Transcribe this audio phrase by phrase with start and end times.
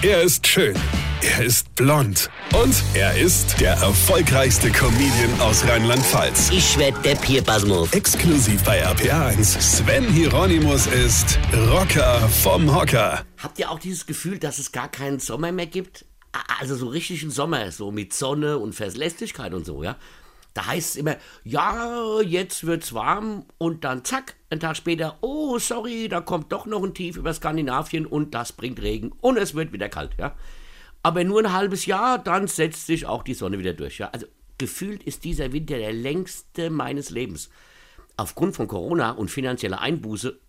[0.00, 0.76] Er ist schön.
[1.22, 2.30] Er ist blond.
[2.54, 6.50] Und er ist der erfolgreichste Comedian aus Rheinland-Pfalz.
[6.52, 7.92] Ich werd der Pierpasmus.
[7.92, 9.60] Exklusiv bei RPA1.
[9.60, 13.24] Sven Hieronymus ist Rocker vom Hocker.
[13.38, 16.04] Habt ihr auch dieses Gefühl, dass es gar keinen Sommer mehr gibt?
[16.60, 19.96] Also so richtigen Sommer, so mit Sonne und Verlässlichkeit und so, ja?
[20.58, 25.60] Da heißt es immer, ja, jetzt wird's warm und dann zack, ein Tag später, oh,
[25.60, 29.54] sorry, da kommt doch noch ein Tief über Skandinavien und das bringt Regen und es
[29.54, 30.34] wird wieder kalt, ja?
[31.04, 34.08] Aber nur ein halbes Jahr, dann setzt sich auch die Sonne wieder durch, ja?
[34.08, 34.26] Also
[34.58, 37.50] gefühlt ist dieser Winter der längste meines Lebens.
[38.16, 40.40] Aufgrund von Corona und finanzieller Einbuße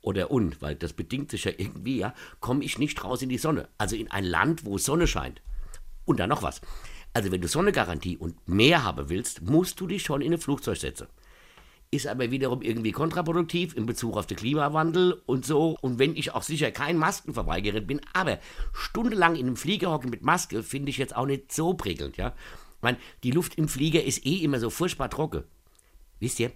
[0.00, 3.38] oder und, weil das bedingt sich ja irgendwie, ja, komme ich nicht raus in die
[3.38, 3.68] Sonne.
[3.78, 5.42] Also in ein Land, wo Sonne scheint.
[6.06, 6.60] Und dann noch was.
[7.18, 10.76] Also wenn du Sonnegarantie und mehr haben willst, musst du dich schon in ein Flugzeug
[10.76, 11.08] setzen.
[11.90, 15.76] Ist aber wiederum irgendwie kontraproduktiv in Bezug auf den Klimawandel und so.
[15.80, 18.38] Und wenn ich auch sicher kein Maskenverweigerer bin, aber
[18.72, 22.36] stundenlang in einem Flieger hocken mit Maske finde ich jetzt auch nicht so prickelnd, ja.
[22.76, 25.42] Ich meine, die Luft im Flieger ist eh immer so furchtbar trocken.
[26.20, 26.52] Wisst ihr,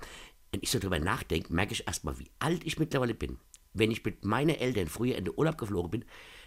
[0.53, 3.39] wenn ich so drüber nachdenke, merke ich erstmal, wie alt ich mittlerweile bin.
[3.75, 6.05] Wenn ich mit meinen Eltern früher in den Urlaub geflogen bin,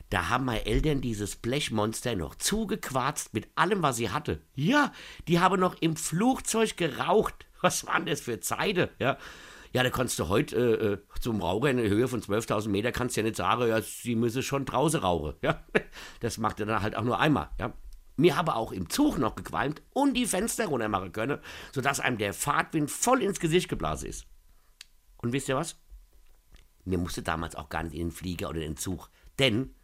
[0.09, 4.41] da haben meine Eltern dieses Blechmonster noch zugequarzt mit allem, was sie hatte.
[4.53, 4.91] Ja,
[5.27, 7.33] die haben noch im Flugzeug geraucht.
[7.61, 9.17] Was waren das für Zeiten, ja?
[9.73, 12.91] Ja, da kannst du heute äh, äh, zum Raucher in einer Höhe von 12.000 Meter
[12.91, 15.65] kannst du ja nicht sagen, ja, sie müsse schon draußen rauchen, ja?
[16.21, 17.73] Das macht er dann halt auch nur einmal, ja?
[18.15, 21.39] Mir habe auch im Zug noch gequalmt und die Fenster runter machen können,
[21.73, 24.27] sodass einem der Fahrtwind voll ins Gesicht geblasen ist.
[25.17, 25.77] Und wisst ihr was?
[26.85, 29.75] Mir musste damals auch gar nicht in den Flieger oder in den Zug, denn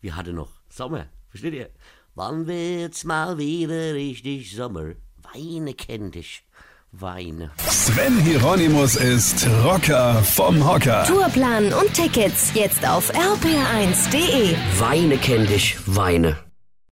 [0.00, 1.06] wir hatten noch Sommer.
[1.30, 1.70] Versteht ihr?
[2.14, 4.94] Wann wird's mal wieder richtig Sommer?
[5.32, 6.42] Weine kennt dich.
[6.90, 7.50] Weine.
[7.68, 11.04] Sven Hieronymus ist Rocker vom Hocker.
[11.04, 14.56] Tourplan und Tickets jetzt auf rpr1.de.
[14.80, 15.76] Weine kennt dich.
[15.86, 16.47] Weine.